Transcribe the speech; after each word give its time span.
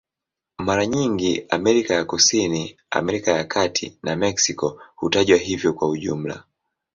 Mara 0.57 0.85
nyingi 0.85 1.45
Amerika 1.49 1.93
ya 1.93 2.05
Kusini, 2.05 2.77
Amerika 2.91 3.31
ya 3.31 3.43
Kati 3.43 3.97
na 4.03 4.15
Meksiko 4.15 4.81
hutajwa 4.95 5.37
hivyo 5.37 5.73
kwa 5.73 5.97
jumla. 5.97 6.43